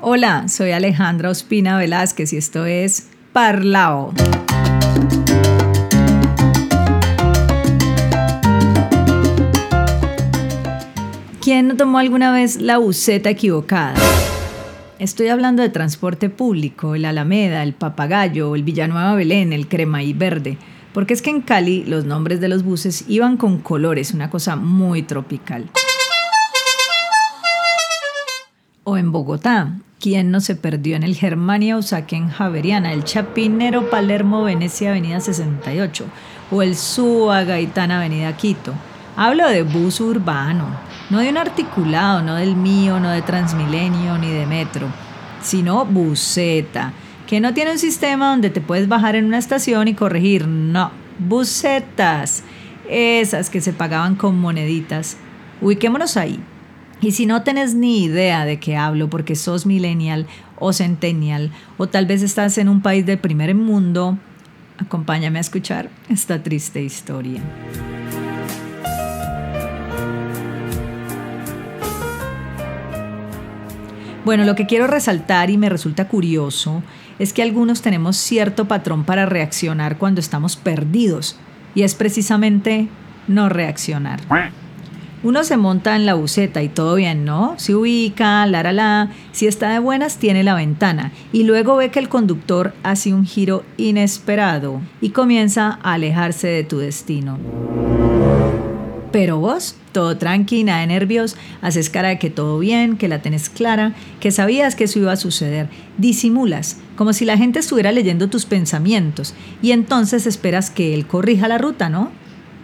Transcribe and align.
Hola, 0.00 0.46
soy 0.46 0.70
Alejandra 0.70 1.28
Ospina 1.28 1.76
Velázquez 1.76 2.32
y 2.32 2.36
esto 2.36 2.66
es 2.66 3.08
Parlao. 3.32 4.14
¿Quién 11.42 11.66
no 11.66 11.76
tomó 11.76 11.98
alguna 11.98 12.30
vez 12.30 12.60
la 12.60 12.78
buceta 12.78 13.30
equivocada? 13.30 13.96
Estoy 15.00 15.28
hablando 15.28 15.62
de 15.62 15.68
transporte 15.68 16.30
público, 16.30 16.94
el 16.94 17.04
Alameda, 17.04 17.64
el 17.64 17.72
Papagayo, 17.72 18.54
el 18.54 18.62
Villanueva 18.62 19.16
Belén, 19.16 19.52
el 19.52 19.66
Crema 19.66 20.04
y 20.04 20.12
Verde, 20.12 20.58
porque 20.94 21.12
es 21.12 21.22
que 21.22 21.30
en 21.30 21.40
Cali 21.40 21.82
los 21.84 22.04
nombres 22.04 22.40
de 22.40 22.46
los 22.46 22.62
buses 22.62 23.04
iban 23.08 23.36
con 23.36 23.58
colores, 23.58 24.14
una 24.14 24.30
cosa 24.30 24.54
muy 24.54 25.02
tropical. 25.02 25.68
O 28.84 28.96
en 28.96 29.10
Bogotá, 29.10 29.80
¿quién 30.00 30.30
no 30.30 30.40
se 30.40 30.54
perdió 30.54 30.96
en 30.96 31.02
el 31.02 31.16
Germania 31.16 31.76
Usaquén 31.76 32.28
Javeriana, 32.28 32.92
el 32.92 33.04
Chapinero 33.04 33.90
Palermo 33.90 34.42
Venecia 34.42 34.90
Avenida 34.90 35.20
68 35.20 36.04
o 36.50 36.62
el 36.62 36.76
Suba 36.76 37.44
Gaitán 37.44 37.90
Avenida 37.90 38.36
Quito? 38.36 38.74
Hablo 39.16 39.48
de 39.48 39.62
bus 39.62 40.00
urbano, 40.00 40.66
no 41.10 41.18
de 41.18 41.30
un 41.30 41.38
articulado, 41.38 42.22
no 42.22 42.36
del 42.36 42.54
mío, 42.54 43.00
no 43.00 43.10
de 43.10 43.22
Transmilenio 43.22 44.16
ni 44.18 44.30
de 44.30 44.46
metro, 44.46 44.86
sino 45.42 45.84
buseta, 45.84 46.92
que 47.26 47.40
no 47.40 47.52
tiene 47.52 47.72
un 47.72 47.78
sistema 47.78 48.30
donde 48.30 48.50
te 48.50 48.60
puedes 48.60 48.88
bajar 48.88 49.16
en 49.16 49.24
una 49.24 49.38
estación 49.38 49.88
y 49.88 49.94
corregir, 49.94 50.46
no, 50.46 50.92
busetas, 51.18 52.44
esas 52.88 53.50
que 53.50 53.60
se 53.60 53.72
pagaban 53.72 54.14
con 54.14 54.38
moneditas. 54.38 55.16
Ubiquémonos 55.60 56.16
ahí. 56.16 56.40
Y 57.00 57.12
si 57.12 57.26
no 57.26 57.42
tenés 57.42 57.74
ni 57.74 58.02
idea 58.02 58.44
de 58.44 58.58
qué 58.58 58.76
hablo 58.76 59.08
porque 59.08 59.36
sos 59.36 59.66
millennial 59.66 60.26
o 60.58 60.72
centennial 60.72 61.52
o 61.76 61.86
tal 61.86 62.06
vez 62.06 62.22
estás 62.22 62.58
en 62.58 62.68
un 62.68 62.82
país 62.82 63.06
del 63.06 63.18
primer 63.18 63.54
mundo, 63.54 64.18
acompáñame 64.78 65.38
a 65.38 65.40
escuchar 65.40 65.90
esta 66.08 66.42
triste 66.42 66.82
historia. 66.82 67.40
Bueno, 74.24 74.44
lo 74.44 74.56
que 74.56 74.66
quiero 74.66 74.86
resaltar 74.88 75.48
y 75.50 75.56
me 75.56 75.68
resulta 75.68 76.08
curioso 76.08 76.82
es 77.18 77.32
que 77.32 77.42
algunos 77.42 77.80
tenemos 77.80 78.16
cierto 78.16 78.66
patrón 78.66 79.04
para 79.04 79.24
reaccionar 79.24 79.98
cuando 79.98 80.20
estamos 80.20 80.56
perdidos 80.56 81.36
y 81.74 81.82
es 81.82 81.94
precisamente 81.94 82.88
no 83.26 83.48
reaccionar. 83.48 84.20
Uno 85.22 85.42
se 85.42 85.56
monta 85.56 85.96
en 85.96 86.06
la 86.06 86.14
buceta 86.14 86.62
y 86.62 86.68
todo 86.68 86.94
bien, 86.94 87.24
¿no? 87.24 87.54
Se 87.58 87.74
ubica, 87.74 88.46
la, 88.46 88.62
la, 88.62 88.72
la. 88.72 89.10
Si 89.32 89.48
está 89.48 89.70
de 89.70 89.80
buenas, 89.80 90.18
tiene 90.18 90.44
la 90.44 90.54
ventana. 90.54 91.12
Y 91.32 91.42
luego 91.42 91.76
ve 91.76 91.90
que 91.90 91.98
el 91.98 92.08
conductor 92.08 92.72
hace 92.84 93.12
un 93.12 93.26
giro 93.26 93.64
inesperado 93.76 94.80
y 95.00 95.10
comienza 95.10 95.78
a 95.82 95.94
alejarse 95.94 96.46
de 96.46 96.62
tu 96.62 96.78
destino. 96.78 97.38
Pero 99.10 99.38
vos, 99.38 99.74
todo 99.92 100.18
tranqui, 100.18 100.64
nada 100.64 100.80
de 100.80 100.86
nervios, 100.86 101.36
haces 101.62 101.90
cara 101.90 102.10
de 102.10 102.18
que 102.18 102.30
todo 102.30 102.58
bien, 102.58 102.96
que 102.96 103.08
la 103.08 103.22
tenés 103.22 103.48
clara, 103.48 103.94
que 104.20 104.30
sabías 104.30 104.76
que 104.76 104.84
eso 104.84 104.98
iba 104.98 105.12
a 105.12 105.16
suceder. 105.16 105.68
Disimulas, 105.96 106.76
como 106.94 107.12
si 107.12 107.24
la 107.24 107.38
gente 107.38 107.58
estuviera 107.58 107.90
leyendo 107.90 108.28
tus 108.28 108.44
pensamientos, 108.44 109.34
y 109.62 109.72
entonces 109.72 110.26
esperas 110.26 110.70
que 110.70 110.94
él 110.94 111.06
corrija 111.06 111.48
la 111.48 111.58
ruta, 111.58 111.88
¿no? 111.88 112.12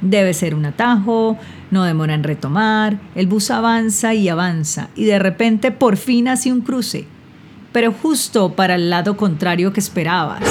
Debe 0.00 0.34
ser 0.34 0.54
un 0.54 0.66
atajo, 0.66 1.38
no 1.70 1.84
demora 1.84 2.14
en 2.14 2.24
retomar, 2.24 2.98
el 3.14 3.26
bus 3.26 3.50
avanza 3.50 4.14
y 4.14 4.28
avanza 4.28 4.88
y 4.94 5.04
de 5.04 5.18
repente 5.18 5.70
por 5.70 5.96
fin 5.96 6.28
hace 6.28 6.52
un 6.52 6.60
cruce, 6.60 7.06
pero 7.72 7.92
justo 7.92 8.54
para 8.54 8.74
el 8.74 8.90
lado 8.90 9.16
contrario 9.16 9.72
que 9.72 9.80
esperabas. 9.80 10.42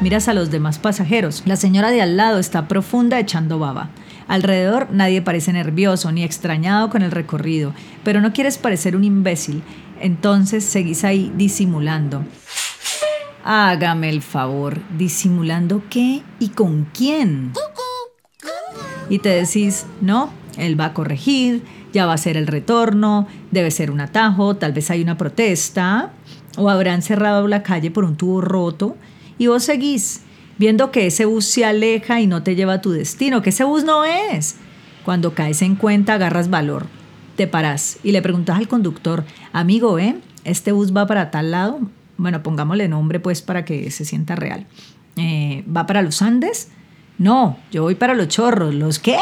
Miras 0.00 0.28
a 0.28 0.34
los 0.34 0.52
demás 0.52 0.78
pasajeros. 0.78 1.42
La 1.44 1.56
señora 1.56 1.90
de 1.90 2.00
al 2.00 2.16
lado 2.16 2.38
está 2.38 2.68
profunda 2.68 3.18
echando 3.18 3.58
baba. 3.58 3.90
Alrededor 4.28 4.88
nadie 4.92 5.22
parece 5.22 5.52
nervioso 5.52 6.12
ni 6.12 6.22
extrañado 6.22 6.88
con 6.88 7.02
el 7.02 7.10
recorrido, 7.10 7.72
pero 8.04 8.20
no 8.20 8.32
quieres 8.32 8.58
parecer 8.58 8.94
un 8.94 9.02
imbécil, 9.02 9.62
entonces 10.00 10.64
seguís 10.64 11.02
ahí 11.02 11.32
disimulando. 11.34 12.22
Hágame 13.50 14.10
el 14.10 14.20
favor, 14.20 14.78
disimulando 14.98 15.82
qué 15.88 16.22
y 16.38 16.50
con 16.50 16.84
quién. 16.92 17.54
Y 19.08 19.20
te 19.20 19.30
decís, 19.30 19.86
no, 20.02 20.30
él 20.58 20.78
va 20.78 20.84
a 20.84 20.92
corregir, 20.92 21.62
ya 21.94 22.04
va 22.04 22.12
a 22.12 22.18
ser 22.18 22.36
el 22.36 22.46
retorno, 22.46 23.26
debe 23.50 23.70
ser 23.70 23.90
un 23.90 24.02
atajo, 24.02 24.56
tal 24.56 24.74
vez 24.74 24.90
hay 24.90 25.00
una 25.00 25.16
protesta, 25.16 26.12
o 26.58 26.68
habrán 26.68 27.00
cerrado 27.00 27.48
la 27.48 27.62
calle 27.62 27.90
por 27.90 28.04
un 28.04 28.18
tubo 28.18 28.42
roto, 28.42 28.98
y 29.38 29.46
vos 29.46 29.62
seguís 29.62 30.20
viendo 30.58 30.90
que 30.90 31.06
ese 31.06 31.24
bus 31.24 31.46
se 31.46 31.64
aleja 31.64 32.20
y 32.20 32.26
no 32.26 32.42
te 32.42 32.54
lleva 32.54 32.74
a 32.74 32.80
tu 32.82 32.90
destino, 32.90 33.40
que 33.40 33.48
ese 33.48 33.64
bus 33.64 33.82
no 33.82 34.04
es. 34.04 34.56
Cuando 35.06 35.32
caes 35.32 35.62
en 35.62 35.74
cuenta, 35.74 36.12
agarras 36.12 36.50
valor, 36.50 36.84
te 37.36 37.46
paras 37.46 37.98
y 38.02 38.12
le 38.12 38.20
preguntas 38.20 38.58
al 38.58 38.68
conductor, 38.68 39.24
amigo, 39.54 39.98
¿eh? 39.98 40.16
¿Este 40.44 40.70
bus 40.70 40.94
va 40.94 41.06
para 41.06 41.30
tal 41.30 41.50
lado? 41.50 41.80
Bueno, 42.18 42.42
pongámosle 42.42 42.88
nombre 42.88 43.20
pues 43.20 43.40
para 43.40 43.64
que 43.64 43.90
se 43.90 44.04
sienta 44.04 44.36
real. 44.36 44.66
Eh, 45.16 45.64
¿Va 45.74 45.86
para 45.86 46.02
los 46.02 46.20
Andes? 46.20 46.68
No, 47.16 47.58
yo 47.72 47.82
voy 47.82 47.94
para 47.94 48.14
los 48.14 48.28
chorros. 48.28 48.74
¿Los 48.74 48.98
qué? 48.98 49.16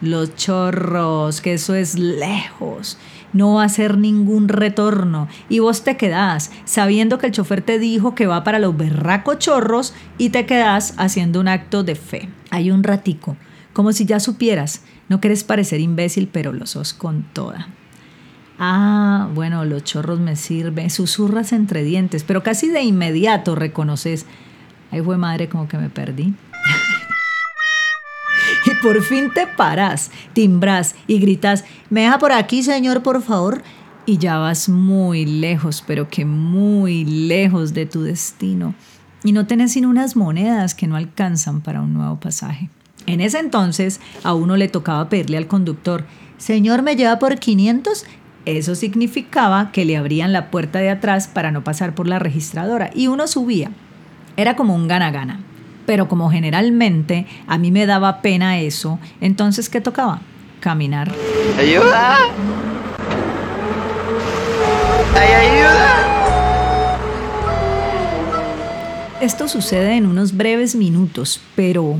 Los 0.00 0.34
chorros, 0.36 1.40
que 1.40 1.54
eso 1.54 1.74
es 1.74 1.98
lejos. 1.98 2.98
No 3.32 3.54
va 3.54 3.64
a 3.64 3.68
ser 3.68 3.98
ningún 3.98 4.48
retorno. 4.48 5.28
Y 5.48 5.58
vos 5.58 5.82
te 5.82 5.96
quedás 5.96 6.50
sabiendo 6.64 7.18
que 7.18 7.26
el 7.26 7.32
chofer 7.32 7.62
te 7.62 7.78
dijo 7.78 8.14
que 8.14 8.26
va 8.26 8.42
para 8.42 8.58
los 8.58 8.76
berracos 8.76 9.38
chorros 9.38 9.94
y 10.16 10.30
te 10.30 10.46
quedás 10.46 10.94
haciendo 10.96 11.40
un 11.40 11.48
acto 11.48 11.84
de 11.84 11.94
fe. 11.94 12.28
Hay 12.50 12.70
un 12.70 12.82
ratico, 12.82 13.36
como 13.72 13.92
si 13.92 14.06
ya 14.06 14.18
supieras. 14.18 14.82
No 15.08 15.20
querés 15.20 15.44
parecer 15.44 15.80
imbécil, 15.80 16.28
pero 16.32 16.52
lo 16.52 16.66
sos 16.66 16.94
con 16.94 17.24
toda. 17.32 17.68
Ah, 18.58 19.28
bueno, 19.34 19.64
los 19.64 19.84
chorros 19.84 20.18
me 20.18 20.34
sirven. 20.34 20.90
Susurras 20.90 21.52
entre 21.52 21.84
dientes, 21.84 22.24
pero 22.24 22.42
casi 22.42 22.68
de 22.68 22.82
inmediato 22.82 23.54
reconoces. 23.54 24.26
Ahí 24.90 25.00
fue 25.00 25.16
madre 25.16 25.48
como 25.48 25.68
que 25.68 25.78
me 25.78 25.90
perdí. 25.90 26.34
y 28.66 28.74
por 28.82 29.02
fin 29.02 29.30
te 29.32 29.46
paras, 29.46 30.10
timbras 30.32 30.94
y 31.06 31.20
gritas, 31.20 31.64
¿me 31.90 32.02
deja 32.02 32.18
por 32.18 32.32
aquí, 32.32 32.62
señor, 32.62 33.02
por 33.02 33.22
favor? 33.22 33.62
Y 34.06 34.18
ya 34.18 34.38
vas 34.38 34.68
muy 34.68 35.26
lejos, 35.26 35.84
pero 35.86 36.08
que 36.08 36.24
muy 36.24 37.04
lejos 37.04 37.74
de 37.74 37.86
tu 37.86 38.02
destino. 38.02 38.74
Y 39.22 39.32
no 39.32 39.46
tenés 39.46 39.72
sino 39.72 39.88
unas 39.88 40.16
monedas 40.16 40.74
que 40.74 40.86
no 40.86 40.96
alcanzan 40.96 41.60
para 41.60 41.82
un 41.82 41.92
nuevo 41.92 42.18
pasaje. 42.18 42.70
En 43.06 43.20
ese 43.20 43.38
entonces 43.38 44.00
a 44.24 44.34
uno 44.34 44.56
le 44.56 44.68
tocaba 44.68 45.08
pedirle 45.08 45.36
al 45.36 45.46
conductor, 45.46 46.06
Señor, 46.38 46.82
¿me 46.82 46.94
lleva 46.94 47.18
por 47.18 47.38
500? 47.38 48.04
Eso 48.48 48.74
significaba 48.74 49.72
que 49.72 49.84
le 49.84 49.98
abrían 49.98 50.32
la 50.32 50.50
puerta 50.50 50.78
de 50.78 50.88
atrás 50.88 51.28
para 51.28 51.50
no 51.50 51.62
pasar 51.62 51.94
por 51.94 52.08
la 52.08 52.18
registradora 52.18 52.88
y 52.94 53.08
uno 53.08 53.26
subía. 53.26 53.72
Era 54.38 54.56
como 54.56 54.74
un 54.74 54.88
gana-gana. 54.88 55.40
Pero 55.84 56.08
como 56.08 56.30
generalmente 56.30 57.26
a 57.46 57.58
mí 57.58 57.70
me 57.70 57.84
daba 57.84 58.22
pena 58.22 58.58
eso, 58.58 58.98
entonces 59.20 59.68
¿qué 59.68 59.82
tocaba? 59.82 60.22
Caminar. 60.60 61.12
¡Ayuda! 61.58 62.16
¡Ay, 65.14 65.32
ayuda! 65.46 66.06
Esto 69.20 69.46
sucede 69.46 69.96
en 69.96 70.06
unos 70.06 70.34
breves 70.34 70.74
minutos, 70.74 71.42
pero 71.54 71.98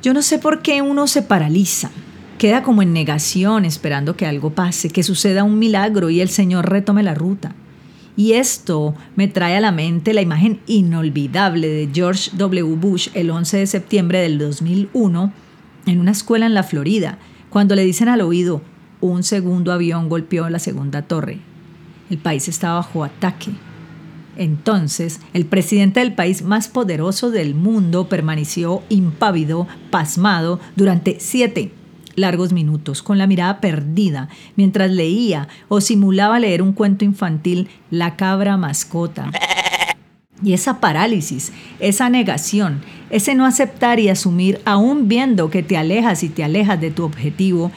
yo 0.00 0.14
no 0.14 0.22
sé 0.22 0.38
por 0.38 0.62
qué 0.62 0.80
uno 0.80 1.08
se 1.08 1.22
paraliza 1.22 1.90
queda 2.36 2.62
como 2.62 2.82
en 2.82 2.92
negación 2.92 3.64
esperando 3.64 4.16
que 4.16 4.26
algo 4.26 4.50
pase, 4.50 4.90
que 4.90 5.02
suceda 5.02 5.44
un 5.44 5.58
milagro 5.58 6.10
y 6.10 6.20
el 6.20 6.28
Señor 6.28 6.68
retome 6.68 7.02
la 7.02 7.14
ruta. 7.14 7.54
Y 8.16 8.32
esto 8.32 8.94
me 9.14 9.28
trae 9.28 9.56
a 9.56 9.60
la 9.60 9.72
mente 9.72 10.14
la 10.14 10.22
imagen 10.22 10.60
inolvidable 10.66 11.68
de 11.68 11.90
George 11.92 12.30
W. 12.34 12.76
Bush 12.76 13.08
el 13.14 13.30
11 13.30 13.58
de 13.58 13.66
septiembre 13.66 14.20
del 14.20 14.38
2001 14.38 15.32
en 15.86 16.00
una 16.00 16.12
escuela 16.12 16.46
en 16.46 16.54
la 16.54 16.62
Florida, 16.62 17.18
cuando 17.50 17.74
le 17.74 17.84
dicen 17.84 18.08
al 18.08 18.22
oído, 18.22 18.62
un 19.00 19.22
segundo 19.22 19.72
avión 19.72 20.08
golpeó 20.08 20.48
la 20.48 20.58
segunda 20.58 21.02
torre. 21.02 21.38
El 22.10 22.18
país 22.18 22.48
estaba 22.48 22.76
bajo 22.76 23.04
ataque. 23.04 23.50
Entonces, 24.36 25.20
el 25.32 25.46
presidente 25.46 26.00
del 26.00 26.14
país 26.14 26.42
más 26.42 26.68
poderoso 26.68 27.30
del 27.30 27.54
mundo 27.54 28.08
permaneció 28.08 28.82
impávido, 28.88 29.66
pasmado, 29.90 30.60
durante 30.74 31.18
siete 31.20 31.72
largos 32.16 32.52
minutos, 32.52 33.02
con 33.02 33.18
la 33.18 33.26
mirada 33.26 33.60
perdida, 33.60 34.28
mientras 34.56 34.90
leía 34.90 35.48
o 35.68 35.80
simulaba 35.80 36.40
leer 36.40 36.62
un 36.62 36.72
cuento 36.72 37.04
infantil 37.04 37.68
La 37.90 38.16
cabra 38.16 38.56
mascota. 38.56 39.30
Y 40.42 40.52
esa 40.52 40.80
parálisis, 40.80 41.52
esa 41.80 42.10
negación, 42.10 42.82
ese 43.10 43.34
no 43.34 43.46
aceptar 43.46 44.00
y 44.00 44.08
asumir 44.08 44.60
aún 44.64 45.08
viendo 45.08 45.48
que 45.50 45.62
te 45.62 45.76
alejas 45.76 46.22
y 46.22 46.28
te 46.28 46.44
alejas 46.44 46.80
de 46.80 46.90
tu 46.90 47.04
objetivo, 47.04 47.70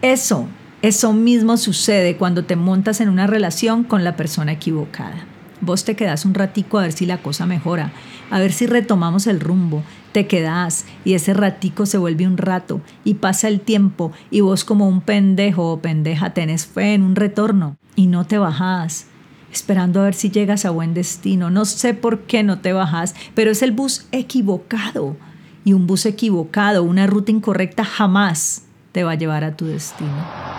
eso 0.00 0.48
Eso 0.80 1.12
mismo 1.12 1.56
sucede 1.56 2.16
cuando 2.16 2.44
te 2.44 2.54
montas 2.54 3.00
en 3.00 3.08
una 3.08 3.26
relación 3.26 3.82
con 3.82 4.04
la 4.04 4.14
persona 4.14 4.52
equivocada. 4.52 5.26
Vos 5.60 5.84
te 5.84 5.96
quedás 5.96 6.24
un 6.24 6.34
ratico 6.34 6.78
a 6.78 6.82
ver 6.82 6.92
si 6.92 7.04
la 7.04 7.18
cosa 7.18 7.44
mejora, 7.44 7.92
a 8.30 8.38
ver 8.38 8.52
si 8.52 8.66
retomamos 8.66 9.26
el 9.26 9.40
rumbo. 9.40 9.82
Te 10.12 10.26
quedás 10.26 10.84
y 11.04 11.14
ese 11.14 11.34
ratico 11.34 11.84
se 11.84 11.98
vuelve 11.98 12.26
un 12.26 12.38
rato 12.38 12.80
y 13.04 13.14
pasa 13.14 13.48
el 13.48 13.60
tiempo 13.60 14.12
y 14.30 14.40
vos 14.40 14.64
como 14.64 14.88
un 14.88 15.00
pendejo 15.00 15.72
o 15.72 15.80
pendeja 15.80 16.32
tenés 16.32 16.66
fe 16.66 16.94
en 16.94 17.02
un 17.02 17.16
retorno 17.16 17.76
y 17.96 18.06
no 18.06 18.24
te 18.24 18.38
bajás, 18.38 19.06
esperando 19.52 20.00
a 20.00 20.04
ver 20.04 20.14
si 20.14 20.30
llegas 20.30 20.64
a 20.64 20.70
buen 20.70 20.94
destino. 20.94 21.50
No 21.50 21.64
sé 21.64 21.92
por 21.92 22.20
qué 22.20 22.42
no 22.42 22.60
te 22.60 22.72
bajás, 22.72 23.14
pero 23.34 23.50
es 23.50 23.62
el 23.62 23.72
bus 23.72 24.06
equivocado. 24.12 25.16
Y 25.64 25.72
un 25.72 25.86
bus 25.86 26.06
equivocado, 26.06 26.84
una 26.84 27.06
ruta 27.06 27.32
incorrecta 27.32 27.84
jamás 27.84 28.62
te 28.92 29.04
va 29.04 29.12
a 29.12 29.16
llevar 29.16 29.44
a 29.44 29.56
tu 29.56 29.66
destino. 29.66 30.57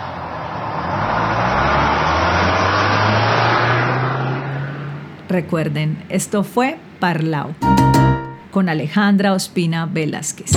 Recuerden, 5.30 5.96
esto 6.08 6.42
fue 6.42 6.76
Parlao 6.98 7.54
con 8.50 8.68
Alejandra 8.68 9.32
Ospina 9.32 9.86
Velázquez. 9.86 10.50